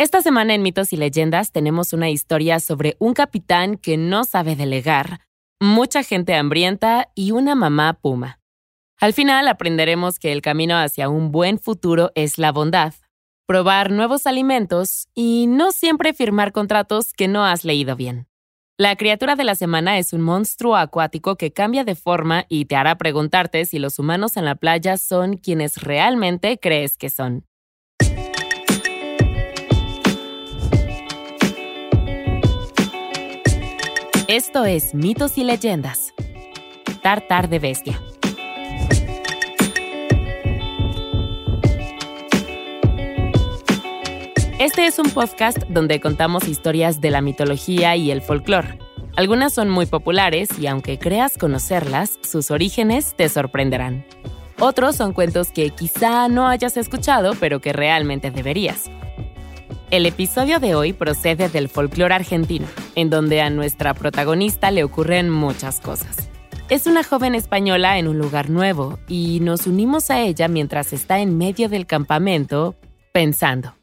Esta 0.00 0.22
semana 0.22 0.54
en 0.54 0.62
Mitos 0.62 0.92
y 0.92 0.96
Leyendas 0.96 1.50
tenemos 1.50 1.92
una 1.92 2.08
historia 2.08 2.60
sobre 2.60 2.94
un 3.00 3.14
capitán 3.14 3.76
que 3.76 3.96
no 3.96 4.22
sabe 4.22 4.54
delegar, 4.54 5.22
mucha 5.58 6.04
gente 6.04 6.36
hambrienta 6.36 7.10
y 7.16 7.32
una 7.32 7.56
mamá 7.56 7.94
puma. 7.94 8.38
Al 9.00 9.12
final 9.12 9.48
aprenderemos 9.48 10.20
que 10.20 10.30
el 10.30 10.40
camino 10.40 10.76
hacia 10.76 11.08
un 11.08 11.32
buen 11.32 11.58
futuro 11.58 12.12
es 12.14 12.38
la 12.38 12.52
bondad, 12.52 12.94
probar 13.48 13.90
nuevos 13.90 14.28
alimentos 14.28 15.08
y 15.16 15.48
no 15.48 15.72
siempre 15.72 16.14
firmar 16.14 16.52
contratos 16.52 17.12
que 17.12 17.26
no 17.26 17.44
has 17.44 17.64
leído 17.64 17.96
bien. 17.96 18.28
La 18.76 18.94
criatura 18.94 19.34
de 19.34 19.42
la 19.42 19.56
semana 19.56 19.98
es 19.98 20.12
un 20.12 20.20
monstruo 20.20 20.76
acuático 20.76 21.34
que 21.34 21.52
cambia 21.52 21.82
de 21.82 21.96
forma 21.96 22.46
y 22.48 22.66
te 22.66 22.76
hará 22.76 22.98
preguntarte 22.98 23.64
si 23.64 23.80
los 23.80 23.98
humanos 23.98 24.36
en 24.36 24.44
la 24.44 24.54
playa 24.54 24.96
son 24.96 25.38
quienes 25.38 25.82
realmente 25.82 26.60
crees 26.60 26.96
que 26.96 27.10
son. 27.10 27.48
Esto 34.28 34.66
es 34.66 34.92
Mitos 34.92 35.38
y 35.38 35.42
Leyendas. 35.42 36.12
Tartar 37.00 37.48
de 37.48 37.58
Bestia. 37.58 37.98
Este 44.58 44.84
es 44.84 44.98
un 44.98 45.08
podcast 45.12 45.56
donde 45.70 45.98
contamos 46.02 46.46
historias 46.46 47.00
de 47.00 47.10
la 47.10 47.22
mitología 47.22 47.96
y 47.96 48.10
el 48.10 48.20
folclore. 48.20 48.78
Algunas 49.16 49.54
son 49.54 49.70
muy 49.70 49.86
populares 49.86 50.50
y 50.58 50.66
aunque 50.66 50.98
creas 50.98 51.38
conocerlas, 51.38 52.18
sus 52.22 52.50
orígenes 52.50 53.14
te 53.16 53.30
sorprenderán. 53.30 54.04
Otros 54.60 54.96
son 54.96 55.14
cuentos 55.14 55.52
que 55.52 55.70
quizá 55.70 56.28
no 56.28 56.48
hayas 56.48 56.76
escuchado, 56.76 57.32
pero 57.40 57.62
que 57.62 57.72
realmente 57.72 58.30
deberías. 58.30 58.90
El 59.90 60.04
episodio 60.04 60.60
de 60.60 60.74
hoy 60.74 60.92
procede 60.92 61.48
del 61.48 61.70
folclore 61.70 62.12
argentino, 62.12 62.66
en 62.94 63.08
donde 63.08 63.40
a 63.40 63.48
nuestra 63.48 63.94
protagonista 63.94 64.70
le 64.70 64.84
ocurren 64.84 65.30
muchas 65.30 65.80
cosas. 65.80 66.28
Es 66.68 66.86
una 66.86 67.02
joven 67.02 67.34
española 67.34 67.98
en 67.98 68.06
un 68.06 68.18
lugar 68.18 68.50
nuevo 68.50 68.98
y 69.08 69.40
nos 69.40 69.66
unimos 69.66 70.10
a 70.10 70.20
ella 70.20 70.46
mientras 70.46 70.92
está 70.92 71.20
en 71.20 71.38
medio 71.38 71.70
del 71.70 71.86
campamento 71.86 72.76
pensando. 73.14 73.76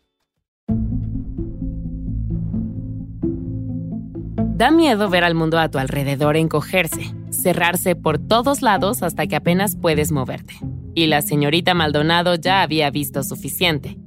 Da 4.58 4.70
miedo 4.70 5.10
ver 5.10 5.24
al 5.24 5.34
mundo 5.34 5.58
a 5.58 5.70
tu 5.70 5.80
alrededor 5.80 6.38
encogerse, 6.38 7.16
cerrarse 7.32 7.96
por 7.96 8.20
todos 8.20 8.62
lados 8.62 9.02
hasta 9.02 9.26
que 9.26 9.36
apenas 9.36 9.76
puedes 9.76 10.12
moverte. 10.12 10.54
Y 10.94 11.08
la 11.08 11.24
señorita 11.24 11.74
Maldonado 11.74 12.36
ya 12.36 12.62
había 12.62 12.92
visto 12.92 13.24
suficiente. 13.24 13.98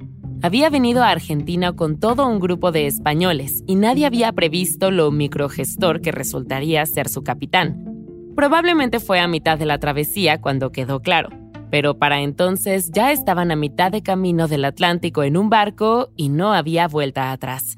Había 0.41 0.71
venido 0.71 1.03
a 1.03 1.11
Argentina 1.11 1.73
con 1.73 1.99
todo 1.99 2.29
un 2.29 2.39
grupo 2.39 2.71
de 2.71 2.87
españoles 2.87 3.65
y 3.67 3.75
nadie 3.75 4.07
había 4.07 4.33
previsto 4.33 4.93
lo 4.93 5.11
microgestor 5.11 6.01
que 6.01 6.13
resultaría 6.13 6.87
ser 6.87 7.09
su 7.09 7.25
capitán. 7.25 7.85
Probablemente 8.37 9.01
fue 9.01 9.19
a 9.19 9.27
mitad 9.27 9.59
de 9.59 9.67
la 9.67 9.79
travesía 9.81 10.41
cuando 10.41 10.71
quedó 10.71 11.01
claro, 11.01 11.31
pero 11.73 11.99
para 11.99 12.21
entonces 12.21 12.93
ya 12.93 13.11
estaban 13.11 13.51
a 13.51 13.57
mitad 13.57 13.91
de 13.91 14.05
camino 14.05 14.47
del 14.47 14.65
Atlántico 14.65 15.25
en 15.25 15.37
un 15.37 15.51
barco 15.51 16.11
y 16.15 16.29
no 16.29 16.55
había 16.55 16.87
vuelta 16.87 17.33
atrás. 17.33 17.75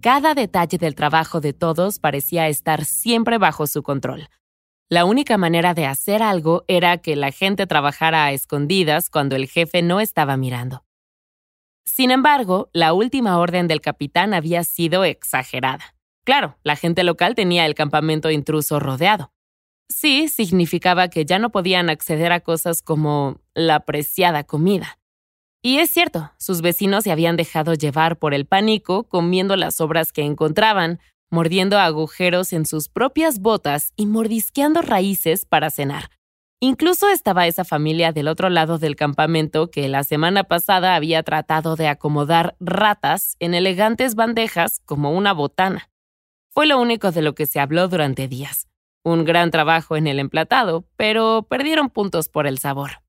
Cada 0.00 0.34
detalle 0.34 0.78
del 0.78 0.94
trabajo 0.94 1.40
de 1.40 1.54
todos 1.54 1.98
parecía 1.98 2.46
estar 2.46 2.84
siempre 2.84 3.36
bajo 3.38 3.66
su 3.66 3.82
control. 3.82 4.28
La 4.88 5.04
única 5.04 5.38
manera 5.38 5.74
de 5.74 5.86
hacer 5.86 6.22
algo 6.22 6.64
era 6.68 6.98
que 6.98 7.16
la 7.16 7.32
gente 7.32 7.66
trabajara 7.66 8.26
a 8.26 8.30
escondidas 8.30 9.10
cuando 9.10 9.34
el 9.34 9.48
jefe 9.48 9.82
no 9.82 9.98
estaba 9.98 10.36
mirando. 10.36 10.85
Sin 11.86 12.10
embargo, 12.10 12.68
la 12.72 12.92
última 12.92 13.38
orden 13.38 13.68
del 13.68 13.80
capitán 13.80 14.34
había 14.34 14.64
sido 14.64 15.04
exagerada. 15.04 15.94
Claro, 16.24 16.58
la 16.64 16.74
gente 16.74 17.04
local 17.04 17.36
tenía 17.36 17.64
el 17.64 17.74
campamento 17.74 18.30
intruso 18.30 18.80
rodeado. 18.80 19.32
Sí, 19.88 20.26
significaba 20.26 21.08
que 21.08 21.24
ya 21.24 21.38
no 21.38 21.50
podían 21.50 21.88
acceder 21.88 22.32
a 22.32 22.40
cosas 22.40 22.82
como 22.82 23.40
la 23.54 23.80
preciada 23.80 24.42
comida. 24.42 24.98
Y 25.62 25.78
es 25.78 25.90
cierto, 25.90 26.32
sus 26.38 26.60
vecinos 26.60 27.04
se 27.04 27.12
habían 27.12 27.36
dejado 27.36 27.74
llevar 27.74 28.18
por 28.18 28.34
el 28.34 28.46
pánico, 28.46 29.04
comiendo 29.04 29.56
las 29.56 29.76
sobras 29.76 30.12
que 30.12 30.22
encontraban, 30.22 31.00
mordiendo 31.30 31.78
agujeros 31.78 32.52
en 32.52 32.66
sus 32.66 32.88
propias 32.88 33.38
botas 33.38 33.92
y 33.96 34.06
mordisqueando 34.06 34.82
raíces 34.82 35.44
para 35.44 35.70
cenar. 35.70 36.10
Incluso 36.60 37.10
estaba 37.10 37.46
esa 37.46 37.64
familia 37.64 38.12
del 38.12 38.28
otro 38.28 38.48
lado 38.48 38.78
del 38.78 38.96
campamento 38.96 39.70
que 39.70 39.88
la 39.88 40.04
semana 40.04 40.44
pasada 40.44 40.94
había 40.94 41.22
tratado 41.22 41.76
de 41.76 41.86
acomodar 41.86 42.56
ratas 42.60 43.36
en 43.40 43.52
elegantes 43.52 44.14
bandejas 44.14 44.80
como 44.86 45.12
una 45.12 45.34
botana. 45.34 45.90
Fue 46.48 46.66
lo 46.66 46.80
único 46.80 47.12
de 47.12 47.20
lo 47.20 47.34
que 47.34 47.44
se 47.44 47.60
habló 47.60 47.88
durante 47.88 48.26
días. 48.26 48.68
Un 49.04 49.26
gran 49.26 49.50
trabajo 49.50 49.96
en 49.96 50.06
el 50.06 50.18
emplatado, 50.18 50.88
pero 50.96 51.46
perdieron 51.48 51.90
puntos 51.90 52.30
por 52.30 52.46
el 52.46 52.58
sabor. 52.58 53.02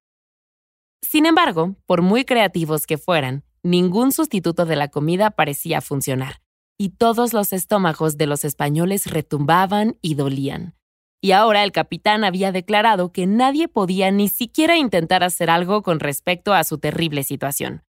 Sin 1.01 1.25
embargo, 1.25 1.77
por 1.85 2.01
muy 2.01 2.25
creativos 2.25 2.85
que 2.85 2.97
fueran, 2.97 3.45
ningún 3.63 4.11
sustituto 4.11 4.65
de 4.65 4.75
la 4.75 4.89
comida 4.89 5.31
parecía 5.31 5.79
funcionar, 5.79 6.41
y 6.77 6.89
todos 6.89 7.31
los 7.31 7.53
estómagos 7.53 8.17
de 8.17 8.27
los 8.27 8.43
españoles 8.43 9.07
retumbaban 9.07 9.97
y 10.01 10.15
dolían 10.15 10.76
y 11.21 11.31
ahora 11.31 11.63
el 11.63 11.71
capitán 11.71 12.23
había 12.23 12.51
declarado 12.51 13.11
que 13.11 13.25
nadie 13.25 13.67
podía 13.67 14.11
ni 14.11 14.27
siquiera 14.27 14.77
intentar 14.77 15.23
hacer 15.23 15.49
algo 15.49 15.81
con 15.81 15.99
respecto 15.99 16.53
a 16.53 16.63
su 16.63 16.77
terrible 16.77 17.23
situación. 17.23 17.83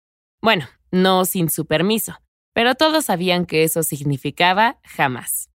Bueno, 0.42 0.68
no 0.90 1.24
sin 1.24 1.48
su 1.48 1.66
permiso, 1.66 2.20
pero 2.52 2.74
todos 2.74 3.06
sabían 3.06 3.46
que 3.46 3.64
eso 3.64 3.82
significaba 3.82 4.78
jamás. 4.84 5.50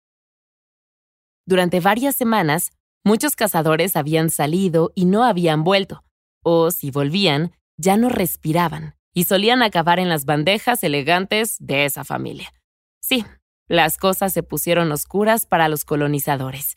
Durante 1.44 1.80
varias 1.80 2.16
semanas, 2.16 2.72
muchos 3.04 3.36
cazadores 3.36 3.96
habían 3.96 4.30
salido 4.30 4.92
y 4.94 5.04
no 5.04 5.24
habían 5.24 5.64
vuelto, 5.64 6.04
o 6.42 6.70
si 6.70 6.90
volvían, 6.90 7.52
ya 7.76 7.96
no 7.96 8.08
respiraban 8.08 8.96
y 9.12 9.24
solían 9.24 9.62
acabar 9.62 9.98
en 9.98 10.08
las 10.08 10.24
bandejas 10.24 10.82
elegantes 10.84 11.56
de 11.58 11.84
esa 11.84 12.04
familia. 12.04 12.52
Sí, 13.00 13.24
las 13.68 13.96
cosas 13.98 14.32
se 14.32 14.42
pusieron 14.42 14.92
oscuras 14.92 15.46
para 15.46 15.68
los 15.68 15.84
colonizadores. 15.84 16.76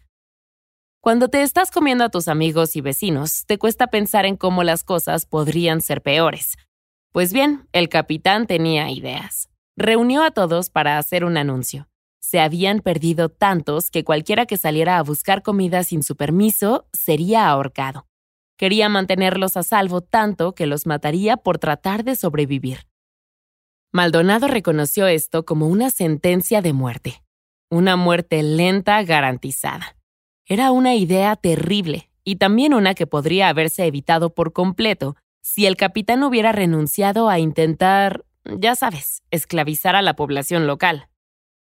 Cuando 1.01 1.29
te 1.29 1.43
estás 1.43 1.71
comiendo 1.71 2.03
a 2.03 2.09
tus 2.09 2.27
amigos 2.27 2.75
y 2.75 2.81
vecinos, 2.81 3.45
te 3.45 3.57
cuesta 3.57 3.87
pensar 3.87 4.25
en 4.25 4.35
cómo 4.35 4.63
las 4.63 4.83
cosas 4.83 5.25
podrían 5.25 5.79
ser 5.79 6.01
peores. 6.01 6.57
Pues 7.13 7.31
bien, 7.31 7.69
el 7.71 7.87
capitán 7.87 8.47
tenía 8.47 8.91
ideas. 8.91 9.49
Reunió 9.77 10.23
a 10.23 10.31
todos 10.31 10.69
para 10.69 10.97
hacer 10.97 11.23
un 11.23 11.37
anuncio. 11.37 11.87
Se 12.19 12.41
habían 12.41 12.81
perdido 12.81 13.29
tantos 13.29 13.91
que 13.91 14.03
cualquiera 14.03 14.45
que 14.45 14.57
saliera 14.57 14.97
a 14.97 15.03
buscar 15.03 15.41
comida 15.41 15.85
sin 15.85 16.03
su 16.03 16.17
permiso 16.17 16.85
sería 16.91 17.47
ahorcado. 17.47 18.05
Quería 18.57 18.89
mantenerlos 18.89 19.55
a 19.55 19.63
salvo 19.63 20.01
tanto 20.01 20.53
que 20.53 20.65
los 20.65 20.85
mataría 20.85 21.37
por 21.37 21.59
tratar 21.59 22.03
de 22.03 22.17
sobrevivir. 22.17 22.87
Maldonado 23.93 24.49
reconoció 24.49 25.07
esto 25.07 25.45
como 25.45 25.67
una 25.67 25.91
sentencia 25.91 26.61
de 26.61 26.73
muerte, 26.73 27.23
una 27.71 27.95
muerte 27.95 28.43
lenta 28.43 29.01
garantizada. 29.03 29.95
Era 30.51 30.71
una 30.71 30.95
idea 30.95 31.35
terrible 31.35 32.09
y 32.23 32.37
también 32.37 32.73
una 32.73 32.95
que 32.95 33.05
podría 33.05 33.49
haberse 33.49 33.85
evitado 33.85 34.33
por 34.33 34.51
completo 34.51 35.15
si 35.43 35.67
el 35.67 35.77
capitán 35.77 36.23
hubiera 36.23 36.51
renunciado 36.51 37.29
a 37.29 37.37
intentar, 37.37 38.25
ya 38.43 38.73
sabes, 38.73 39.21
esclavizar 39.29 39.95
a 39.95 40.01
la 40.01 40.15
población 40.15 40.65
local. 40.65 41.07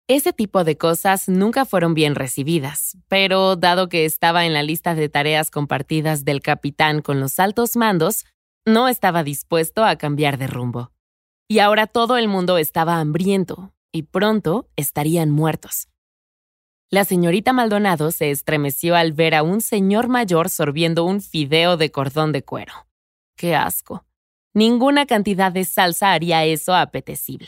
Ese 0.07 0.31
tipo 0.31 0.63
de 0.63 0.77
cosas 0.77 1.27
nunca 1.27 1.65
fueron 1.65 1.93
bien 1.93 2.15
recibidas, 2.15 2.97
pero 3.09 3.57
dado 3.57 3.89
que 3.89 4.05
estaba 4.05 4.45
en 4.45 4.53
la 4.53 4.63
lista 4.63 4.95
de 4.95 5.09
tareas 5.09 5.51
compartidas 5.51 6.23
del 6.23 6.41
capitán 6.41 7.01
con 7.01 7.19
los 7.19 7.39
altos 7.39 7.75
mandos, 7.75 8.25
no 8.65 8.87
estaba 8.87 9.23
dispuesto 9.23 9.83
a 9.83 9.97
cambiar 9.97 10.37
de 10.37 10.47
rumbo. 10.47 10.93
Y 11.49 11.59
ahora 11.59 11.87
todo 11.87 12.15
el 12.15 12.29
mundo 12.29 12.57
estaba 12.57 13.01
hambriento, 13.01 13.73
y 13.91 14.03
pronto 14.03 14.69
estarían 14.77 15.29
muertos. 15.29 15.90
La 16.93 17.05
señorita 17.05 17.53
Maldonado 17.53 18.11
se 18.11 18.31
estremeció 18.31 18.97
al 18.97 19.13
ver 19.13 19.33
a 19.33 19.43
un 19.43 19.61
señor 19.61 20.09
mayor 20.09 20.49
sorbiendo 20.49 21.05
un 21.05 21.21
fideo 21.21 21.77
de 21.77 21.89
cordón 21.89 22.33
de 22.33 22.43
cuero. 22.43 22.73
¡Qué 23.37 23.55
asco! 23.55 24.03
Ninguna 24.53 25.05
cantidad 25.05 25.53
de 25.53 25.63
salsa 25.63 26.11
haría 26.11 26.43
eso 26.43 26.75
apetecible. 26.75 27.47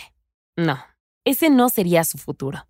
No, 0.55 0.79
ese 1.25 1.49
no 1.49 1.67
sería 1.67 2.05
su 2.05 2.17
futuro. 2.17 2.67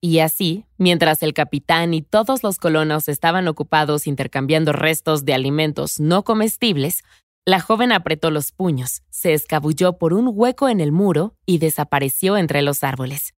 Y 0.00 0.20
así, 0.20 0.64
mientras 0.78 1.24
el 1.24 1.34
capitán 1.34 1.92
y 1.92 2.02
todos 2.02 2.44
los 2.44 2.58
colonos 2.58 3.08
estaban 3.08 3.48
ocupados 3.48 4.06
intercambiando 4.06 4.72
restos 4.72 5.24
de 5.24 5.34
alimentos 5.34 5.98
no 5.98 6.22
comestibles, 6.22 7.02
la 7.44 7.58
joven 7.58 7.90
apretó 7.90 8.30
los 8.30 8.52
puños, 8.52 9.02
se 9.10 9.32
escabulló 9.32 9.98
por 9.98 10.14
un 10.14 10.30
hueco 10.32 10.68
en 10.68 10.80
el 10.80 10.92
muro 10.92 11.34
y 11.46 11.58
desapareció 11.58 12.36
entre 12.36 12.62
los 12.62 12.84
árboles. 12.84 13.34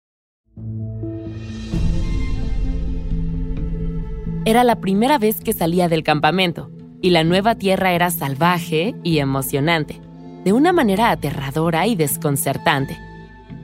Era 4.46 4.62
la 4.62 4.76
primera 4.76 5.16
vez 5.16 5.40
que 5.40 5.54
salía 5.54 5.88
del 5.88 6.02
campamento 6.02 6.70
y 7.00 7.10
la 7.10 7.24
nueva 7.24 7.54
tierra 7.54 7.92
era 7.92 8.10
salvaje 8.10 8.94
y 9.02 9.18
emocionante, 9.18 10.02
de 10.44 10.52
una 10.52 10.70
manera 10.70 11.10
aterradora 11.10 11.86
y 11.86 11.96
desconcertante. 11.96 12.98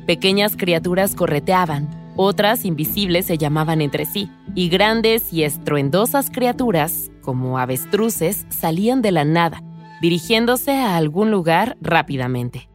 Pequeñas 0.07 0.57
criaturas 0.57 1.15
correteaban, 1.15 2.13
otras 2.17 2.65
invisibles 2.65 3.27
se 3.27 3.37
llamaban 3.37 3.83
entre 3.83 4.07
sí, 4.07 4.31
y 4.55 4.71
grandes 4.71 5.35
y 5.35 5.45
estruendosas 5.45 6.31
criaturas, 6.31 7.11
como 7.21 7.59
avestruces, 7.59 8.47
salían 8.49 9.03
de 9.03 9.13
la 9.13 9.25
nada, 9.25 9.63
dirigiéndose 10.01 10.73
a 10.73 10.97
algún 10.97 11.31
lugar 11.31 11.77
rápidamente. 11.83 12.71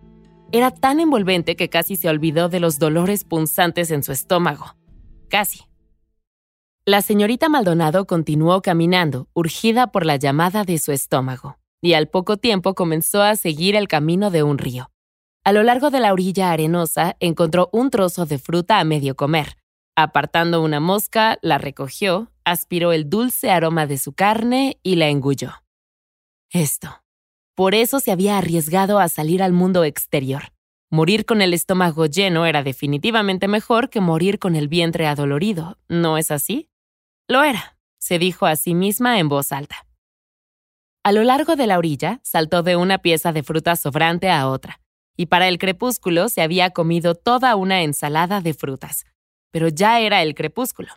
Era 0.51 0.69
tan 0.69 0.99
envolvente 0.99 1.55
que 1.55 1.69
casi 1.69 1.95
se 1.95 2.07
olvidó 2.07 2.49
de 2.49 2.59
los 2.59 2.77
dolores 2.77 3.23
punzantes 3.23 3.89
en 3.89 4.03
su 4.03 4.11
estómago. 4.11 4.75
Casi. 5.27 5.64
La 6.87 7.01
señorita 7.01 7.49
Maldonado 7.49 8.05
continuó 8.05 8.61
caminando, 8.61 9.27
urgida 9.33 9.87
por 9.87 10.05
la 10.05 10.17
llamada 10.17 10.63
de 10.63 10.77
su 10.77 10.91
estómago, 10.91 11.57
y 11.81 11.93
al 11.93 12.07
poco 12.09 12.37
tiempo 12.37 12.75
comenzó 12.75 13.23
a 13.23 13.35
seguir 13.35 13.75
el 13.75 13.87
camino 13.87 14.29
de 14.29 14.43
un 14.43 14.59
río. 14.59 14.91
A 15.43 15.51
lo 15.51 15.63
largo 15.63 15.89
de 15.89 15.99
la 15.99 16.13
orilla 16.13 16.51
arenosa 16.51 17.17
encontró 17.19 17.69
un 17.71 17.89
trozo 17.89 18.27
de 18.27 18.37
fruta 18.37 18.79
a 18.79 18.83
medio 18.83 19.15
comer. 19.15 19.57
Apartando 19.95 20.61
una 20.61 20.79
mosca, 20.79 21.39
la 21.41 21.57
recogió, 21.57 22.31
aspiró 22.43 22.91
el 22.91 23.09
dulce 23.09 23.49
aroma 23.49 23.87
de 23.87 23.97
su 23.97 24.13
carne 24.13 24.77
y 24.83 24.97
la 24.97 25.07
engulló. 25.09 25.53
Esto. 26.51 27.01
Por 27.55 27.73
eso 27.73 27.99
se 27.99 28.11
había 28.11 28.37
arriesgado 28.37 28.99
a 28.99 29.09
salir 29.09 29.41
al 29.41 29.53
mundo 29.53 29.85
exterior. 29.85 30.53
Morir 30.91 31.25
con 31.25 31.41
el 31.41 31.55
estómago 31.55 32.05
lleno 32.05 32.45
era 32.45 32.61
definitivamente 32.61 33.47
mejor 33.47 33.89
que 33.89 34.01
morir 34.01 34.37
con 34.37 34.55
el 34.55 34.67
vientre 34.67 35.07
adolorido, 35.07 35.79
¿no 35.89 36.19
es 36.19 36.29
así? 36.29 36.69
Lo 37.27 37.43
era, 37.43 37.77
se 37.97 38.19
dijo 38.19 38.45
a 38.45 38.55
sí 38.55 38.75
misma 38.75 39.19
en 39.19 39.29
voz 39.29 39.51
alta. 39.51 39.87
A 41.03 41.11
lo 41.11 41.23
largo 41.23 41.55
de 41.55 41.65
la 41.65 41.77
orilla, 41.77 42.19
saltó 42.23 42.61
de 42.61 42.75
una 42.75 42.99
pieza 42.99 43.31
de 43.31 43.41
fruta 43.41 43.75
sobrante 43.75 44.29
a 44.29 44.47
otra, 44.47 44.79
y 45.17 45.25
para 45.27 45.47
el 45.47 45.57
crepúsculo 45.57 46.29
se 46.29 46.41
había 46.41 46.69
comido 46.69 47.15
toda 47.15 47.55
una 47.55 47.81
ensalada 47.81 48.41
de 48.41 48.53
frutas. 48.53 49.05
Pero 49.51 49.69
ya 49.69 49.99
era 49.99 50.21
el 50.21 50.35
crepúsculo. 50.35 50.89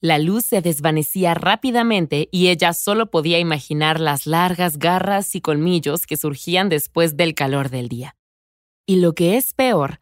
La 0.00 0.18
luz 0.18 0.46
se 0.46 0.62
desvanecía 0.62 1.34
rápidamente 1.34 2.28
y 2.32 2.48
ella 2.48 2.72
solo 2.72 3.10
podía 3.10 3.38
imaginar 3.38 4.00
las 4.00 4.26
largas 4.26 4.78
garras 4.78 5.34
y 5.34 5.40
colmillos 5.40 6.06
que 6.06 6.16
surgían 6.16 6.68
después 6.68 7.16
del 7.16 7.34
calor 7.34 7.68
del 7.68 7.88
día. 7.88 8.16
Y 8.86 8.96
lo 8.96 9.14
que 9.14 9.36
es 9.36 9.52
peor, 9.52 10.00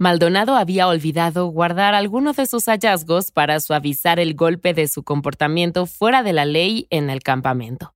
Maldonado 0.00 0.56
había 0.56 0.88
olvidado 0.88 1.48
guardar 1.48 1.92
algunos 1.92 2.36
de 2.36 2.46
sus 2.46 2.64
hallazgos 2.64 3.32
para 3.32 3.60
suavizar 3.60 4.18
el 4.18 4.34
golpe 4.34 4.72
de 4.72 4.88
su 4.88 5.02
comportamiento 5.02 5.84
fuera 5.84 6.22
de 6.22 6.32
la 6.32 6.46
ley 6.46 6.86
en 6.88 7.10
el 7.10 7.22
campamento. 7.22 7.94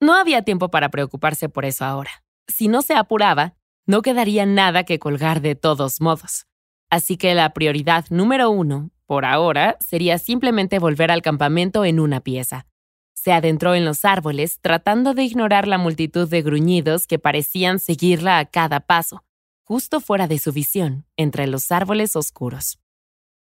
No 0.00 0.16
había 0.16 0.42
tiempo 0.42 0.72
para 0.72 0.88
preocuparse 0.88 1.48
por 1.48 1.64
eso 1.66 1.84
ahora. 1.84 2.10
Si 2.48 2.66
no 2.66 2.82
se 2.82 2.94
apuraba, 2.94 3.54
no 3.86 4.02
quedaría 4.02 4.44
nada 4.44 4.82
que 4.82 4.98
colgar 4.98 5.40
de 5.40 5.54
todos 5.54 6.00
modos. 6.00 6.48
Así 6.90 7.16
que 7.16 7.32
la 7.36 7.52
prioridad 7.52 8.06
número 8.10 8.50
uno, 8.50 8.90
por 9.06 9.24
ahora, 9.24 9.76
sería 9.78 10.18
simplemente 10.18 10.80
volver 10.80 11.12
al 11.12 11.22
campamento 11.22 11.84
en 11.84 12.00
una 12.00 12.22
pieza. 12.22 12.66
Se 13.14 13.32
adentró 13.32 13.76
en 13.76 13.84
los 13.84 14.04
árboles, 14.04 14.58
tratando 14.60 15.14
de 15.14 15.22
ignorar 15.22 15.68
la 15.68 15.78
multitud 15.78 16.28
de 16.28 16.42
gruñidos 16.42 17.06
que 17.06 17.20
parecían 17.20 17.78
seguirla 17.78 18.40
a 18.40 18.46
cada 18.46 18.80
paso 18.80 19.22
justo 19.68 20.00
fuera 20.00 20.26
de 20.26 20.38
su 20.38 20.50
visión, 20.50 21.04
entre 21.18 21.46
los 21.46 21.70
árboles 21.70 22.16
oscuros. 22.16 22.78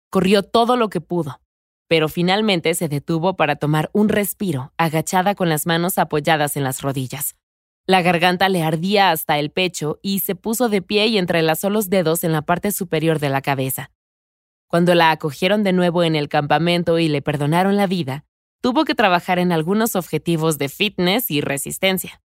Corrió 0.09 0.41
todo 0.41 0.77
lo 0.77 0.87
que 0.87 1.01
pudo, 1.01 1.41
pero 1.89 2.07
finalmente 2.07 2.73
se 2.75 2.87
detuvo 2.87 3.35
para 3.35 3.57
tomar 3.57 3.89
un 3.91 4.07
respiro, 4.07 4.71
agachada 4.77 5.35
con 5.35 5.49
las 5.49 5.65
manos 5.65 5.97
apoyadas 5.97 6.55
en 6.55 6.63
las 6.63 6.81
rodillas. 6.81 7.35
La 7.85 8.01
garganta 8.01 8.47
le 8.47 8.63
ardía 8.63 9.11
hasta 9.11 9.37
el 9.37 9.51
pecho 9.51 9.99
y 10.01 10.19
se 10.19 10.33
puso 10.33 10.69
de 10.69 10.81
pie 10.81 11.07
y 11.07 11.17
entrelazó 11.17 11.69
los 11.69 11.89
dedos 11.89 12.23
en 12.23 12.31
la 12.31 12.41
parte 12.41 12.71
superior 12.71 13.19
de 13.19 13.27
la 13.27 13.41
cabeza. 13.41 13.91
Cuando 14.67 14.95
la 14.95 15.11
acogieron 15.11 15.63
de 15.63 15.73
nuevo 15.73 16.05
en 16.05 16.15
el 16.15 16.29
campamento 16.29 16.99
y 16.99 17.09
le 17.09 17.21
perdonaron 17.21 17.75
la 17.75 17.85
vida, 17.85 18.23
tuvo 18.61 18.85
que 18.85 18.95
trabajar 18.95 19.39
en 19.39 19.51
algunos 19.51 19.97
objetivos 19.97 20.57
de 20.57 20.69
fitness 20.69 21.29
y 21.29 21.41
resistencia. 21.41 22.21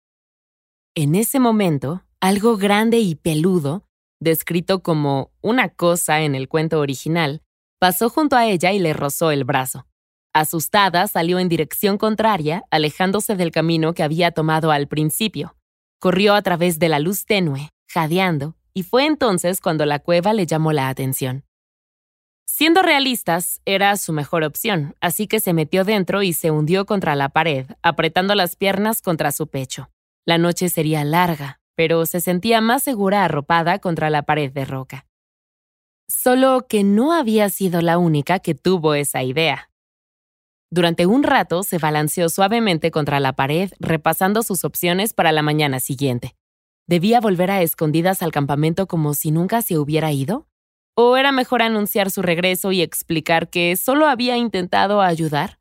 En 0.95 1.15
ese 1.15 1.41
momento, 1.41 2.03
algo 2.21 2.59
grande 2.59 2.99
y 2.99 3.15
peludo 3.15 3.86
descrito 4.21 4.83
como 4.83 5.31
una 5.41 5.69
cosa 5.69 6.23
en 6.23 6.35
el 6.35 6.49
cuento 6.49 6.81
original, 6.81 7.43
pasó 7.79 8.09
junto 8.09 8.37
a 8.37 8.47
ella 8.47 8.73
y 8.73 8.79
le 8.79 8.93
rozó 8.93 9.31
el 9.31 9.45
brazo. 9.45 9.87
Asustada, 10.33 11.07
salió 11.09 11.39
en 11.39 11.49
dirección 11.49 11.97
contraria, 11.97 12.65
alejándose 12.71 13.37
del 13.37 13.51
camino 13.51 13.95
que 13.95 14.03
había 14.03 14.33
tomado 14.33 14.71
al 14.71 14.87
principio. 14.87 15.57
Corrió 15.99 16.35
a 16.35 16.43
través 16.43 16.79
de 16.79 16.91
la 16.91 16.99
luz 16.99 17.25
tenue, 17.25 17.71
jadeando, 17.89 18.55
y 18.75 18.83
fue 18.83 19.07
entonces 19.07 19.61
cuando 19.61 19.87
la 19.87 19.99
cueva 19.99 20.35
le 20.35 20.45
llamó 20.45 20.73
la 20.73 20.89
atención. 20.89 21.45
Siendo 22.45 22.83
realistas, 22.83 23.61
era 23.65 23.97
su 23.97 24.13
mejor 24.13 24.45
opción, 24.45 24.95
así 25.01 25.27
que 25.27 25.41
se 25.41 25.53
metió 25.53 25.85
dentro 25.85 26.23
y 26.23 26.33
se 26.33 26.51
hundió 26.51 26.87
contra 26.87 27.15
la 27.15 27.31
pared, 27.31 27.67
apretando 27.83 28.35
las 28.35 28.57
piernas 28.57 29.03
contra 29.03 29.33
su 29.33 29.47
pecho. 29.47 29.91
La 30.27 30.39
noche 30.39 30.69
sería 30.69 31.05
larga, 31.05 31.61
pero 31.77 32.07
se 32.07 32.21
sentía 32.21 32.61
más 32.61 32.83
segura 32.83 33.25
arropada 33.25 33.79
contra 33.79 34.11
la 34.11 34.23
pared 34.23 34.51
de 34.51 34.65
roca. 34.65 35.07
Solo 36.09 36.67
que 36.69 36.83
no 36.83 37.13
había 37.13 37.49
sido 37.51 37.81
la 37.83 37.99
única 37.99 38.39
que 38.41 38.55
tuvo 38.55 38.95
esa 38.95 39.23
idea. 39.23 39.71
Durante 40.71 41.07
un 41.07 41.23
rato 41.23 41.63
se 41.63 41.79
balanceó 41.79 42.29
suavemente 42.29 42.91
contra 42.91 43.21
la 43.21 43.35
pared, 43.35 43.71
repasando 43.79 44.43
sus 44.43 44.65
opciones 44.65 45.13
para 45.13 45.31
la 45.31 45.43
mañana 45.43 45.79
siguiente. 45.79 46.35
¿Debía 46.89 47.21
volver 47.21 47.51
a 47.51 47.63
escondidas 47.63 48.23
al 48.23 48.33
campamento 48.33 48.87
como 48.87 49.15
si 49.15 49.31
nunca 49.31 49.63
se 49.63 49.79
hubiera 49.79 50.13
ido? 50.13 50.49
¿O 50.97 51.17
era 51.17 51.31
mejor 51.31 51.63
anunciar 51.63 52.11
su 52.11 52.23
regreso 52.23 52.73
y 52.73 52.83
explicar 52.83 53.51
que 53.51 53.77
solo 53.77 54.07
había 54.07 54.37
intentado 54.37 55.03
ayudar? 55.03 55.59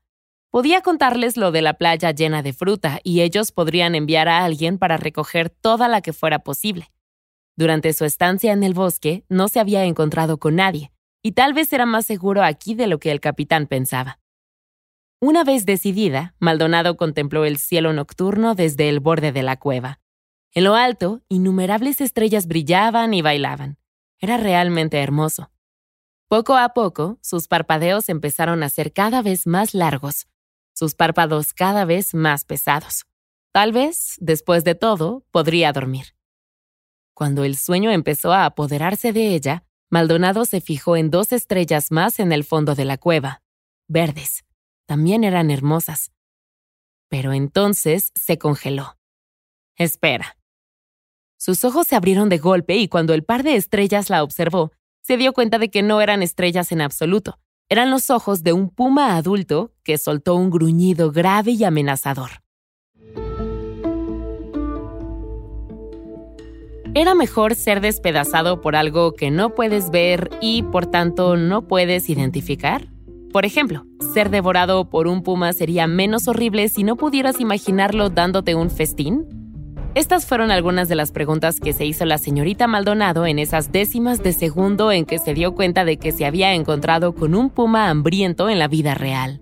Podía 0.55 0.79
contarles 0.79 1.35
lo 1.35 1.51
de 1.51 1.61
la 1.61 1.73
playa 1.73 2.11
llena 2.11 2.41
de 2.41 2.53
fruta 2.53 3.01
y 3.03 3.19
ellos 3.19 3.51
podrían 3.51 3.93
enviar 3.93 4.29
a 4.29 4.45
alguien 4.45 4.77
para 4.77 4.95
recoger 4.95 5.49
toda 5.49 5.89
la 5.89 5.99
que 5.99 6.13
fuera 6.13 6.39
posible. 6.39 6.93
Durante 7.57 7.91
su 7.91 8.05
estancia 8.05 8.53
en 8.53 8.63
el 8.63 8.73
bosque 8.73 9.25
no 9.27 9.49
se 9.49 9.59
había 9.59 9.83
encontrado 9.83 10.37
con 10.37 10.55
nadie, 10.55 10.93
y 11.21 11.33
tal 11.33 11.53
vez 11.53 11.73
era 11.73 11.85
más 11.85 12.05
seguro 12.05 12.41
aquí 12.41 12.73
de 12.73 12.87
lo 12.87 12.99
que 12.99 13.11
el 13.11 13.19
capitán 13.19 13.67
pensaba. 13.67 14.21
Una 15.19 15.43
vez 15.43 15.65
decidida, 15.65 16.35
Maldonado 16.39 16.95
contempló 16.95 17.43
el 17.43 17.57
cielo 17.57 17.91
nocturno 17.91 18.55
desde 18.55 18.87
el 18.87 19.01
borde 19.01 19.33
de 19.33 19.43
la 19.43 19.57
cueva. 19.57 19.99
En 20.53 20.63
lo 20.63 20.75
alto, 20.75 21.21
innumerables 21.27 21.99
estrellas 21.99 22.47
brillaban 22.47 23.13
y 23.13 23.21
bailaban. 23.21 23.77
Era 24.19 24.37
realmente 24.37 25.01
hermoso. 25.01 25.51
Poco 26.29 26.55
a 26.55 26.69
poco, 26.69 27.19
sus 27.21 27.49
parpadeos 27.49 28.07
empezaron 28.07 28.63
a 28.63 28.69
ser 28.69 28.93
cada 28.93 29.21
vez 29.21 29.47
más 29.47 29.73
largos, 29.73 30.27
sus 30.75 30.93
párpados 30.93 31.53
cada 31.53 31.85
vez 31.85 32.13
más 32.13 32.45
pesados. 32.45 33.05
Tal 33.51 33.71
vez, 33.71 34.15
después 34.19 34.63
de 34.63 34.75
todo, 34.75 35.25
podría 35.31 35.71
dormir. 35.71 36.15
Cuando 37.13 37.45
el 37.45 37.55
sueño 37.55 37.91
empezó 37.91 38.33
a 38.33 38.45
apoderarse 38.45 39.13
de 39.13 39.33
ella, 39.33 39.63
Maldonado 39.89 40.43
se 40.43 40.59
fijó 40.59 40.97
en 40.97 41.09
dos 41.09 41.31
estrellas 41.31 41.91
más 41.91 42.19
en 42.19 42.33
el 42.33 42.43
fondo 42.43 42.75
de 42.75 42.83
la 42.83 42.97
cueva, 42.97 43.41
verdes. 43.87 44.43
También 44.85 45.23
eran 45.23 45.49
hermosas. 45.49 46.11
Pero 47.07 47.31
entonces 47.31 48.11
se 48.15 48.37
congeló. 48.37 48.97
Espera. 49.77 50.37
Sus 51.37 51.63
ojos 51.63 51.87
se 51.87 51.95
abrieron 51.95 52.27
de 52.27 52.37
golpe 52.37 52.75
y 52.75 52.89
cuando 52.89 53.13
el 53.13 53.23
par 53.23 53.43
de 53.43 53.55
estrellas 53.55 54.09
la 54.09 54.23
observó, 54.23 54.71
se 55.01 55.15
dio 55.15 55.31
cuenta 55.31 55.59
de 55.59 55.69
que 55.69 55.83
no 55.83 56.01
eran 56.01 56.23
estrellas 56.23 56.71
en 56.71 56.81
absoluto, 56.81 57.39
eran 57.69 57.89
los 57.89 58.09
ojos 58.09 58.43
de 58.43 58.53
un 58.53 58.69
puma 58.69 59.15
adulto 59.15 59.71
que 59.83 59.97
soltó 59.97 60.35
un 60.35 60.49
gruñido 60.49 61.11
grave 61.11 61.51
y 61.51 61.63
amenazador. 61.63 62.29
Era 66.93 67.13
mejor 67.13 67.55
ser 67.55 67.81
despedazado 67.81 68.61
por 68.61 68.75
algo 68.75 69.15
que 69.15 69.29
no 69.29 69.53
puedes 69.53 69.91
ver 69.91 70.29
y 70.39 70.63
por 70.63 70.85
tanto 70.85 71.35
no 71.35 71.67
puedes 71.67 72.09
identificar. 72.09 72.87
Por 73.33 73.45
ejemplo, 73.45 73.85
ser 74.13 74.29
devorado 74.29 74.89
por 74.89 75.07
un 75.07 75.21
puma 75.21 75.51
sería 75.51 75.87
menos 75.87 76.29
horrible 76.29 76.69
si 76.69 76.83
no 76.85 76.95
pudieras 76.95 77.41
imaginarlo 77.41 78.09
dándote 78.09 78.55
un 78.55 78.69
festín. 78.69 79.44
Estas 79.95 80.25
fueron 80.25 80.51
algunas 80.51 80.89
de 80.89 80.95
las 80.95 81.13
preguntas 81.13 81.61
que 81.61 81.71
se 81.71 81.85
hizo 81.85 82.03
la 82.03 82.17
señorita 82.17 82.67
Maldonado 82.67 83.25
en 83.25 83.39
esas 83.39 83.71
décimas 83.71 84.21
de 84.21 84.33
segundo 84.33 84.91
en 84.91 85.05
que 85.05 85.19
se 85.19 85.33
dio 85.33 85.55
cuenta 85.55 85.85
de 85.85 85.95
que 85.95 86.11
se 86.11 86.25
había 86.25 86.53
encontrado 86.53 87.15
con 87.15 87.33
un 87.33 87.49
puma 87.49 87.89
hambriento 87.89 88.49
en 88.49 88.59
la 88.59 88.67
vida 88.67 88.93
real. 88.93 89.41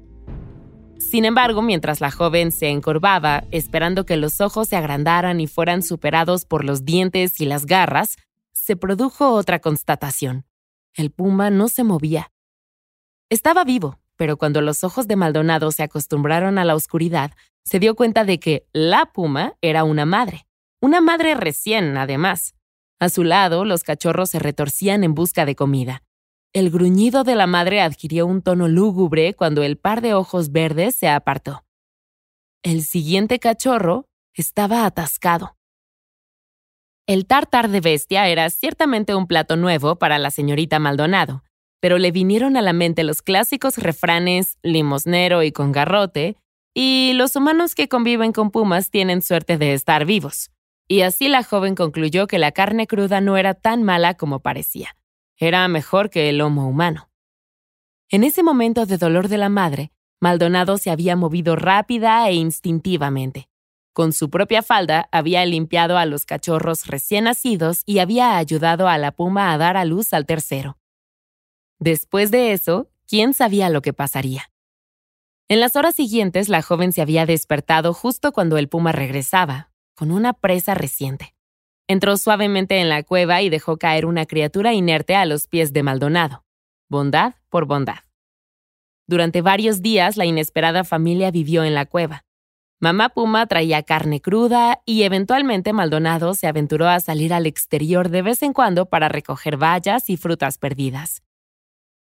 Sin 0.99 1.25
embargo, 1.25 1.63
mientras 1.63 2.01
la 2.01 2.11
joven 2.11 2.51
se 2.51 2.69
encorvaba, 2.69 3.45
esperando 3.49 4.05
que 4.05 4.15
los 4.15 4.41
ojos 4.41 4.67
se 4.67 4.75
agrandaran 4.75 5.41
y 5.41 5.47
fueran 5.47 5.81
superados 5.81 6.45
por 6.45 6.63
los 6.63 6.85
dientes 6.85 7.41
y 7.41 7.45
las 7.45 7.65
garras, 7.65 8.17
se 8.51 8.75
produjo 8.75 9.31
otra 9.31 9.57
constatación. 9.57 10.45
El 10.93 11.09
puma 11.09 11.49
no 11.49 11.67
se 11.67 11.83
movía. 11.83 12.31
Estaba 13.27 13.63
vivo, 13.63 13.97
pero 14.17 14.37
cuando 14.37 14.61
los 14.61 14.83
ojos 14.83 15.07
de 15.07 15.15
Maldonado 15.15 15.71
se 15.71 15.81
acostumbraron 15.81 16.59
a 16.59 16.63
la 16.63 16.75
oscuridad, 16.75 17.31
se 17.63 17.79
dio 17.79 17.95
cuenta 17.95 18.25
de 18.25 18.39
que 18.39 18.67
la 18.73 19.11
puma 19.13 19.55
era 19.61 19.83
una 19.83 20.05
madre, 20.05 20.47
una 20.81 21.01
madre 21.01 21.35
recién, 21.35 21.97
además. 21.97 22.55
A 22.99 23.09
su 23.09 23.23
lado, 23.23 23.65
los 23.65 23.83
cachorros 23.83 24.29
se 24.29 24.39
retorcían 24.39 25.03
en 25.03 25.13
busca 25.13 25.45
de 25.45 25.55
comida. 25.55 26.03
El 26.53 26.69
gruñido 26.69 27.23
de 27.23 27.35
la 27.35 27.47
madre 27.47 27.81
adquirió 27.81 28.27
un 28.27 28.41
tono 28.41 28.67
lúgubre 28.67 29.33
cuando 29.33 29.63
el 29.63 29.77
par 29.77 30.01
de 30.01 30.13
ojos 30.13 30.51
verdes 30.51 30.95
se 30.95 31.09
apartó. 31.09 31.65
El 32.63 32.83
siguiente 32.83 33.39
cachorro 33.39 34.05
estaba 34.33 34.85
atascado. 34.85 35.57
El 37.07 37.25
tartar 37.25 37.69
de 37.69 37.81
bestia 37.81 38.29
era 38.29 38.49
ciertamente 38.49 39.15
un 39.15 39.27
plato 39.27 39.57
nuevo 39.57 39.97
para 39.97 40.19
la 40.19 40.31
señorita 40.31 40.79
Maldonado, 40.79 41.43
pero 41.81 41.97
le 41.97 42.11
vinieron 42.11 42.55
a 42.55 42.61
la 42.61 42.71
mente 42.71 43.03
los 43.03 43.21
clásicos 43.21 43.77
refranes 43.77 44.57
limosnero 44.61 45.43
y 45.43 45.51
con 45.51 45.73
garrote, 45.73 46.37
y 46.73 47.13
los 47.13 47.35
humanos 47.35 47.75
que 47.75 47.87
conviven 47.87 48.31
con 48.31 48.51
pumas 48.51 48.89
tienen 48.89 49.21
suerte 49.21 49.57
de 49.57 49.73
estar 49.73 50.05
vivos. 50.05 50.51
Y 50.87 51.01
así 51.01 51.27
la 51.27 51.43
joven 51.43 51.75
concluyó 51.75 52.27
que 52.27 52.39
la 52.39 52.51
carne 52.51 52.87
cruda 52.87 53.21
no 53.21 53.37
era 53.37 53.53
tan 53.53 53.83
mala 53.83 54.15
como 54.15 54.39
parecía. 54.41 54.95
Era 55.37 55.67
mejor 55.67 56.09
que 56.09 56.29
el 56.29 56.39
lomo 56.39 56.67
humano. 56.67 57.09
En 58.09 58.23
ese 58.23 58.43
momento 58.43 58.85
de 58.85 58.97
dolor 58.97 59.27
de 59.27 59.37
la 59.37 59.49
madre, 59.49 59.91
Maldonado 60.19 60.77
se 60.77 60.91
había 60.91 61.15
movido 61.15 61.55
rápida 61.55 62.27
e 62.29 62.33
instintivamente. 62.33 63.49
Con 63.93 64.13
su 64.13 64.29
propia 64.29 64.63
falda 64.63 65.07
había 65.11 65.45
limpiado 65.45 65.97
a 65.97 66.05
los 66.05 66.25
cachorros 66.25 66.87
recién 66.87 67.25
nacidos 67.25 67.83
y 67.85 67.99
había 67.99 68.37
ayudado 68.37 68.87
a 68.87 68.97
la 68.97 69.11
puma 69.11 69.53
a 69.53 69.57
dar 69.57 69.77
a 69.77 69.85
luz 69.85 70.13
al 70.13 70.25
tercero. 70.25 70.77
Después 71.79 72.31
de 72.31 72.53
eso, 72.53 72.89
¿quién 73.07 73.33
sabía 73.33 73.69
lo 73.69 73.81
que 73.81 73.93
pasaría? 73.93 74.52
En 75.49 75.59
las 75.59 75.75
horas 75.75 75.95
siguientes, 75.95 76.49
la 76.49 76.61
joven 76.61 76.93
se 76.93 77.01
había 77.01 77.25
despertado 77.25 77.93
justo 77.93 78.31
cuando 78.31 78.57
el 78.57 78.69
puma 78.69 78.91
regresaba, 78.91 79.71
con 79.95 80.11
una 80.11 80.33
presa 80.33 80.73
reciente. 80.73 81.35
Entró 81.87 82.17
suavemente 82.17 82.79
en 82.79 82.89
la 82.89 83.03
cueva 83.03 83.41
y 83.41 83.49
dejó 83.49 83.77
caer 83.77 84.05
una 84.05 84.25
criatura 84.25 84.73
inerte 84.73 85.15
a 85.15 85.25
los 85.25 85.47
pies 85.47 85.73
de 85.73 85.83
Maldonado. 85.83 86.45
Bondad 86.89 87.35
por 87.49 87.65
bondad. 87.65 87.99
Durante 89.05 89.41
varios 89.41 89.81
días, 89.81 90.15
la 90.15 90.25
inesperada 90.25 90.85
familia 90.85 91.29
vivió 91.29 91.63
en 91.63 91.75
la 91.75 91.85
cueva. 91.85 92.23
Mamá 92.79 93.09
Puma 93.09 93.45
traía 93.47 93.83
carne 93.83 94.21
cruda 94.21 94.81
y 94.85 95.03
eventualmente 95.03 95.73
Maldonado 95.73 96.33
se 96.33 96.47
aventuró 96.47 96.87
a 96.87 96.99
salir 96.99 97.33
al 97.33 97.45
exterior 97.45 98.09
de 98.09 98.21
vez 98.21 98.43
en 98.43 98.53
cuando 98.53 98.87
para 98.87 99.09
recoger 99.09 99.57
bayas 99.57 100.09
y 100.09 100.17
frutas 100.17 100.57
perdidas. 100.57 101.21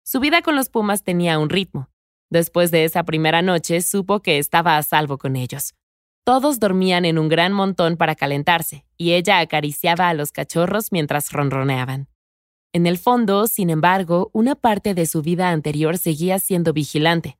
Su 0.02 0.20
vida 0.20 0.42
con 0.42 0.56
los 0.56 0.70
Pumas 0.70 1.04
tenía 1.04 1.38
un 1.38 1.50
ritmo. 1.50 1.88
Después 2.30 2.70
de 2.70 2.84
esa 2.84 3.04
primera 3.04 3.42
noche 3.42 3.80
supo 3.80 4.20
que 4.20 4.38
estaba 4.38 4.76
a 4.76 4.82
salvo 4.82 5.18
con 5.18 5.36
ellos. 5.36 5.74
Todos 6.24 6.60
dormían 6.60 7.04
en 7.04 7.18
un 7.18 7.28
gran 7.28 7.52
montón 7.52 7.96
para 7.96 8.14
calentarse, 8.14 8.84
y 8.96 9.12
ella 9.12 9.38
acariciaba 9.38 10.08
a 10.08 10.14
los 10.14 10.30
cachorros 10.32 10.92
mientras 10.92 11.32
ronroneaban. 11.32 12.08
En 12.72 12.86
el 12.86 12.98
fondo, 12.98 13.46
sin 13.46 13.70
embargo, 13.70 14.30
una 14.34 14.54
parte 14.54 14.94
de 14.94 15.06
su 15.06 15.22
vida 15.22 15.50
anterior 15.50 15.96
seguía 15.96 16.38
siendo 16.38 16.72
vigilante. 16.72 17.38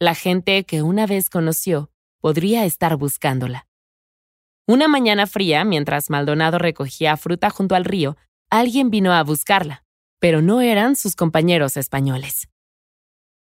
La 0.00 0.14
gente 0.14 0.64
que 0.64 0.82
una 0.82 1.06
vez 1.06 1.28
conoció 1.28 1.90
podría 2.20 2.64
estar 2.64 2.96
buscándola. 2.96 3.66
Una 4.66 4.88
mañana 4.88 5.26
fría, 5.26 5.64
mientras 5.64 6.08
Maldonado 6.08 6.58
recogía 6.58 7.16
fruta 7.16 7.50
junto 7.50 7.74
al 7.74 7.84
río, 7.84 8.16
alguien 8.48 8.90
vino 8.90 9.12
a 9.12 9.22
buscarla 9.22 9.82
pero 10.22 10.40
no 10.40 10.60
eran 10.60 10.94
sus 10.94 11.16
compañeros 11.16 11.76
españoles. 11.76 12.48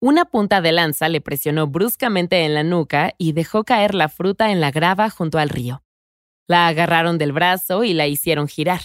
Una 0.05 0.25
punta 0.25 0.59
de 0.59 0.73
lanza 0.73 1.07
le 1.07 1.21
presionó 1.21 1.65
bruscamente 1.67 2.43
en 2.43 2.53
la 2.53 2.63
nuca 2.63 3.13
y 3.17 3.31
dejó 3.31 3.63
caer 3.63 3.95
la 3.95 4.09
fruta 4.09 4.51
en 4.51 4.59
la 4.59 4.69
grava 4.69 5.09
junto 5.09 5.39
al 5.39 5.47
río. 5.47 5.81
La 6.45 6.67
agarraron 6.67 7.17
del 7.17 7.31
brazo 7.31 7.85
y 7.85 7.93
la 7.93 8.05
hicieron 8.05 8.49
girar. 8.49 8.81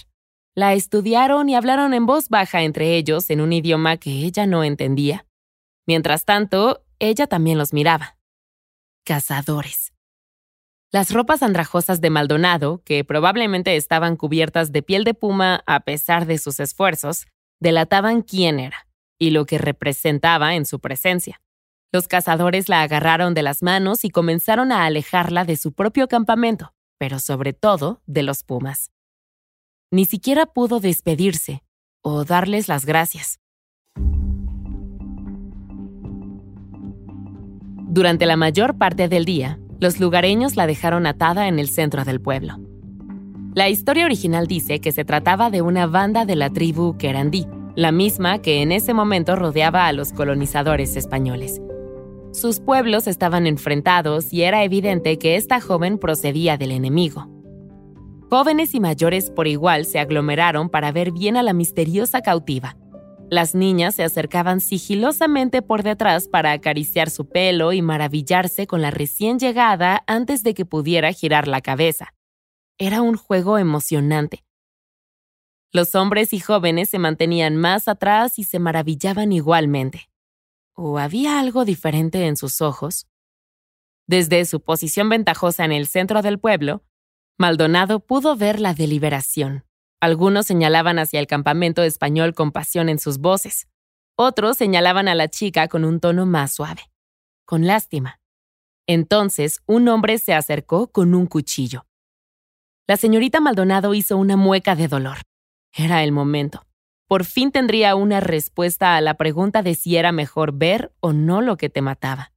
La 0.55 0.75
estudiaron 0.75 1.49
y 1.49 1.57
hablaron 1.57 1.93
en 1.93 2.07
voz 2.07 2.29
baja 2.29 2.63
entre 2.63 2.95
ellos 2.95 3.31
en 3.31 3.41
un 3.41 3.53
idioma 3.53 3.97
que 3.97 4.11
ella 4.11 4.47
no 4.47 4.63
entendía. 4.63 5.27
Mientras 5.89 6.25
tanto, 6.25 6.85
ella 7.01 7.27
también 7.27 7.59
los 7.59 7.73
miraba. 7.73 8.17
Cazadores. 9.05 9.93
Las 10.93 11.13
ropas 11.13 11.43
andrajosas 11.43 12.01
de 12.01 12.11
Maldonado, 12.11 12.81
que 12.85 13.03
probablemente 13.03 13.75
estaban 13.75 14.17
cubiertas 14.17 14.71
de 14.71 14.83
piel 14.83 15.03
de 15.03 15.15
puma 15.15 15.65
a 15.67 15.81
pesar 15.81 16.27
de 16.27 16.39
sus 16.39 16.61
esfuerzos, 16.61 17.27
delataban 17.59 18.23
quién 18.23 18.61
era 18.61 18.88
y 19.19 19.31
lo 19.31 19.47
que 19.47 19.59
representaba 19.59 20.55
en 20.55 20.65
su 20.65 20.81
presencia. 20.81 21.41
Los 21.93 22.07
cazadores 22.07 22.69
la 22.69 22.83
agarraron 22.83 23.35
de 23.35 23.43
las 23.43 23.63
manos 23.63 24.05
y 24.05 24.11
comenzaron 24.11 24.73
a 24.73 24.85
alejarla 24.85 25.45
de 25.45 25.57
su 25.57 25.73
propio 25.73 26.07
campamento, 26.07 26.75
pero 26.99 27.19
sobre 27.19 27.53
todo 27.53 28.03
de 28.07 28.23
los 28.23 28.43
pumas. 28.45 28.91
Ni 29.91 30.05
siquiera 30.05 30.45
pudo 30.47 30.81
despedirse 30.81 31.63
o 32.03 32.25
darles 32.25 32.69
las 32.69 32.85
gracias. 32.85 33.41
Durante 37.91 38.27
la 38.27 38.37
mayor 38.37 38.77
parte 38.77 39.09
del 39.09 39.25
día, 39.25 39.59
los 39.81 39.99
lugareños 39.99 40.57
la 40.57 40.67
dejaron 40.67 41.07
atada 41.07 41.49
en 41.49 41.59
el 41.59 41.71
centro 41.71 42.05
del 42.05 42.21
pueblo. 42.21 42.59
La 43.55 43.71
historia 43.71 44.05
original 44.05 44.47
dice 44.47 44.81
que 44.81 44.93
se 44.93 45.07
trataba 45.07 45.51
de 45.51 45.63
una 45.63 45.87
banda 45.87 46.27
de 46.27 46.37
la 46.37 46.51
tribu 46.51 46.99
Querandí, 46.99 47.47
la 47.79 47.93
misma 47.93 48.43
que 48.43 48.61
en 48.61 48.73
ese 48.73 48.93
momento 48.93 49.37
rodeaba 49.37 49.87
a 49.87 49.93
los 49.93 50.13
colonizadores 50.13 50.97
españoles. 50.97 51.63
Sus 52.33 52.59
pueblos 52.59 53.07
estaban 53.07 53.47
enfrentados 53.47 54.33
y 54.33 54.43
era 54.43 54.65
evidente 54.65 55.17
que 55.17 55.37
esta 55.37 55.61
joven 55.61 55.99
procedía 55.99 56.57
del 56.57 56.73
enemigo. 56.73 57.29
Jóvenes 58.31 58.75
y 58.75 58.81
mayores 58.81 59.31
por 59.31 59.47
igual 59.47 59.85
se 59.85 60.01
aglomeraron 60.01 60.71
para 60.71 60.91
ver 60.91 61.13
bien 61.13 61.37
a 61.37 61.45
la 61.45 61.53
misteriosa 61.53 62.21
cautiva. 62.21 62.77
Las 63.31 63.55
niñas 63.55 63.95
se 63.95 64.03
acercaban 64.03 64.61
sigilosamente 64.61 65.63
por 65.63 65.85
detrás 65.85 66.27
para 66.27 66.51
acariciar 66.51 67.11
su 67.11 67.29
pelo 67.29 67.73
y 67.73 67.81
maravillarse 67.81 68.67
con 68.67 68.83
la 68.83 68.91
recién 68.91 69.39
llegada 69.39 70.03
antes 70.09 70.43
de 70.43 70.53
que 70.53 70.65
pudiera 70.65 71.13
girar 71.13 71.47
la 71.47 71.61
cabeza. 71.61 72.13
Era 72.77 73.03
un 73.03 73.17
juego 73.17 73.57
emocionante. 73.57 74.43
Los 75.71 75.95
hombres 75.95 76.33
y 76.33 76.41
jóvenes 76.41 76.89
se 76.89 76.99
mantenían 76.99 77.57
más 77.57 77.89
atrás 77.89 78.39
y 78.39 78.45
se 78.45 78.59
maravillaban 78.59 79.33
igualmente. 79.33 80.09
¿O 80.73 80.99
había 80.99 81.39
algo 81.39 81.67
diferente 81.67 82.27
en 82.27 82.37
sus 82.37 82.63
ojos? 82.63 83.07
Desde 84.07 84.47
su 84.47 84.63
posición 84.63 85.11
ventajosa 85.11 85.67
en 85.67 85.73
el 85.73 85.87
centro 85.87 86.23
del 86.23 86.39
pueblo, 86.39 86.85
Maldonado 87.37 88.01
pudo 88.01 88.35
ver 88.35 88.61
la 88.61 88.73
deliberación. 88.73 89.67
Algunos 90.01 90.47
señalaban 90.47 90.99
hacia 90.99 91.21
el 91.21 91.27
campamento 91.27 91.83
español 91.83 92.35
con 92.35 92.51
pasión 92.51 92.89
en 92.89 92.99
sus 92.99 93.19
voces. 93.19 93.69
Otros 94.17 94.57
señalaban 94.57 95.07
a 95.07 95.15
la 95.15 95.29
chica 95.29 95.69
con 95.69 95.85
un 95.85 96.01
tono 96.01 96.25
más 96.25 96.55
suave, 96.55 96.91
con 97.45 97.67
lástima. 97.67 98.21
Entonces, 98.87 99.61
un 99.67 99.87
hombre 99.89 100.17
se 100.19 100.33
acercó 100.33 100.91
con 100.91 101.15
un 101.15 101.27
cuchillo. 101.27 101.85
La 102.87 102.97
señorita 102.97 103.41
Maldonado 103.41 103.93
hizo 103.93 104.17
una 104.17 104.37
mueca 104.39 104.75
de 104.75 104.89
dolor. 104.89 105.19
Era 105.75 106.03
el 106.05 106.13
momento. 106.13 106.67
Por 107.07 107.25
fin 107.25 107.53
tendría 107.53 107.95
una 107.95 108.21
respuesta 108.21 108.97
a 108.97 109.01
la 109.01 109.15
pregunta 109.15 109.63
de 109.63 109.75
si 109.75 109.97
era 109.97 110.13
mejor 110.13 110.53
ver 110.53 110.93
o 111.01 111.13
no 111.13 111.41
lo 111.41 111.57
que 111.57 111.71
te 111.71 111.81
mataba. 111.81 112.33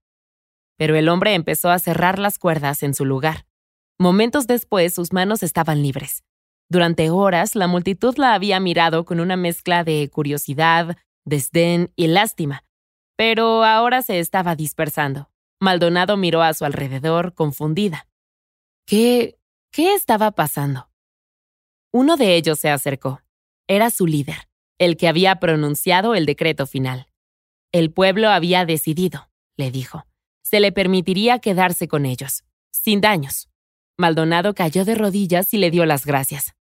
Pero 0.78 0.96
el 0.96 1.10
hombre 1.10 1.34
empezó 1.34 1.70
a 1.70 1.80
cerrar 1.80 2.20
las 2.20 2.40
cuerdas 2.40 2.82
en 2.84 2.94
su 2.94 3.06
lugar. 3.06 3.46
Momentos 4.00 4.48
después 4.48 4.94
sus 4.94 5.14
manos 5.14 5.44
estaban 5.44 5.84
libres. 5.84 6.24
Durante 6.70 7.10
horas 7.10 7.56
la 7.56 7.68
multitud 7.68 8.16
la 8.18 8.34
había 8.34 8.60
mirado 8.60 9.04
con 9.06 9.20
una 9.20 9.36
mezcla 9.36 9.84
de 9.84 10.10
curiosidad, 10.10 10.98
desdén 11.26 11.92
y 11.96 12.08
lástima. 12.08 12.64
Pero 13.18 13.64
ahora 13.64 14.02
se 14.02 14.20
estaba 14.20 14.56
dispersando. 14.56 15.30
Maldonado 15.60 16.18
miró 16.18 16.42
a 16.42 16.54
su 16.54 16.66
alrededor, 16.66 17.34
confundida. 17.34 18.08
¿Qué 18.88 19.38
¿Qué 19.74 19.94
estaba 19.94 20.32
pasando? 20.32 20.91
Uno 21.94 22.16
de 22.16 22.36
ellos 22.36 22.58
se 22.58 22.70
acercó. 22.70 23.22
Era 23.68 23.90
su 23.90 24.08
líder, 24.08 24.48
el 24.80 24.96
que 24.96 25.10
había 25.10 25.36
pronunciado 25.42 26.16
el 26.16 26.26
decreto 26.26 26.66
final. 26.66 27.08
El 27.74 27.92
pueblo 27.92 28.30
había 28.30 28.66
decidido, 28.66 29.30
le 29.58 29.72
dijo. 29.72 30.06
Se 30.42 30.62
le 30.62 30.72
permitiría 30.72 31.40
quedarse 31.40 31.90
con 31.90 32.06
ellos, 32.06 32.46
sin 32.72 33.02
daños. 33.02 33.50
Maldonado 33.98 34.56
cayó 34.56 34.86
de 34.86 34.96
rodillas 34.96 35.54
y 35.54 35.58
le 35.58 35.70
dio 35.70 35.86
las 35.86 36.06
gracias. 36.06 36.56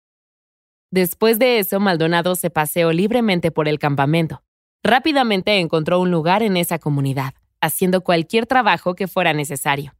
Después 0.91 1.39
de 1.39 1.59
eso, 1.59 1.81
Maldonado 1.81 2.35
se 2.35 2.49
paseó 2.49 2.93
libremente 2.93 3.51
por 3.51 3.67
el 3.67 3.79
campamento. 3.79 4.43
Rápidamente 4.81 5.59
encontró 5.59 5.99
un 5.99 6.09
lugar 6.09 6.41
en 6.41 6.55
esa 6.55 6.79
comunidad, 6.79 7.33
haciendo 7.59 8.01
cualquier 8.01 8.45
trabajo 8.45 8.95
que 8.95 9.07
fuera 9.07 9.33
necesario. 9.33 9.93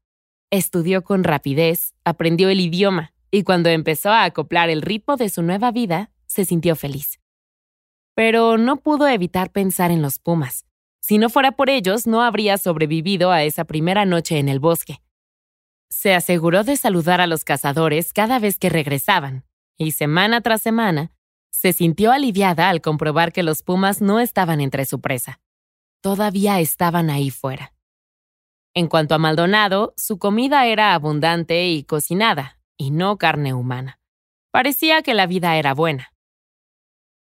Estudió 0.52 1.04
con 1.04 1.26
rapidez, 1.26 1.94
aprendió 2.06 2.48
el 2.50 2.62
idioma 2.62 3.14
y 3.32 3.44
cuando 3.44 3.70
empezó 3.70 4.10
a 4.10 4.24
acoplar 4.24 4.70
el 4.70 4.82
ritmo 4.82 5.18
de 5.18 5.30
su 5.30 5.42
nueva 5.42 5.72
vida, 5.72 6.12
se 6.26 6.46
sintió 6.46 6.76
feliz. 6.76 7.20
Pero 8.16 8.58
no 8.58 8.78
pudo 8.78 9.08
evitar 9.08 9.52
pensar 9.52 9.92
en 9.92 10.02
los 10.02 10.20
pumas. 10.20 10.66
Si 11.00 11.18
no 11.18 11.30
fuera 11.30 11.54
por 11.54 11.70
ellos, 11.70 12.08
no 12.08 12.22
habría 12.22 12.58
sobrevivido 12.58 13.32
a 13.32 13.44
esa 13.44 13.66
primera 13.66 14.06
noche 14.06 14.40
en 14.40 14.50
el 14.50 14.60
bosque. 14.60 15.02
Se 15.90 16.14
aseguró 16.14 16.64
de 16.64 16.76
saludar 16.76 17.22
a 17.22 17.28
los 17.28 17.44
cazadores 17.44 18.12
cada 18.12 18.40
vez 18.40 18.60
que 18.60 18.70
regresaban, 18.70 19.46
y 19.78 19.92
semana 19.92 20.42
tras 20.42 20.62
semana, 20.62 21.12
Se 21.50 21.74
sintió 21.74 22.12
aliviada 22.12 22.70
al 22.70 22.82
comprobar 22.82 23.32
que 23.32 23.42
los 23.42 23.64
pumas 23.64 24.00
no 24.00 24.20
estaban 24.20 24.62
entre 24.62 24.86
su 24.86 25.02
presa. 25.02 25.40
Todavía 26.02 26.60
estaban 26.60 27.10
ahí 27.10 27.32
fuera. 27.32 27.74
En 28.76 28.88
cuanto 28.88 29.16
a 29.16 29.18
Maldonado, 29.18 29.96
su 29.98 30.20
comida 30.20 30.68
era 30.68 30.94
abundante 30.94 31.68
y 31.68 31.84
cocinada, 31.84 32.57
y 32.78 32.92
no 32.92 33.18
carne 33.18 33.54
humana. 33.54 34.00
Parecía 34.52 35.02
que 35.02 35.14
la 35.14 35.28
vida 35.28 35.56
era 35.58 35.74
buena. 35.74 36.14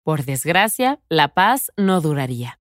Por 0.03 0.23
desgracia, 0.25 0.99
la 1.09 1.29
paz 1.29 1.71
no 1.77 2.01
duraría. 2.01 2.59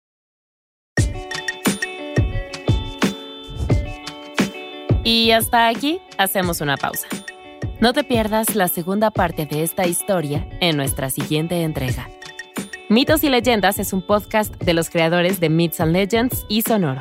Y 5.04 5.32
hasta 5.32 5.68
aquí 5.68 6.00
hacemos 6.16 6.60
una 6.60 6.76
pausa. 6.76 7.08
No 7.80 7.92
te 7.92 8.04
pierdas 8.04 8.54
la 8.54 8.68
segunda 8.68 9.10
parte 9.10 9.44
de 9.44 9.62
esta 9.62 9.86
historia 9.86 10.48
en 10.60 10.78
nuestra 10.78 11.10
siguiente 11.10 11.62
entrega. 11.62 12.08
Mitos 12.88 13.24
y 13.24 13.28
Leyendas 13.28 13.78
es 13.78 13.92
un 13.92 14.00
podcast 14.00 14.54
de 14.62 14.72
los 14.72 14.88
creadores 14.88 15.40
de 15.40 15.50
Myths 15.50 15.80
and 15.80 15.92
Legends 15.92 16.46
y 16.48 16.62
Sonoro. 16.62 17.00